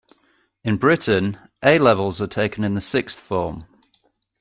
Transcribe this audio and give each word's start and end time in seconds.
In 0.63 0.77
Britain, 0.77 1.37
A-levels 1.63 2.23
are 2.23 2.27
taken 2.27 2.63
in 2.63 2.73
the 2.73 2.81
sixth 2.81 3.19
form 3.19 3.67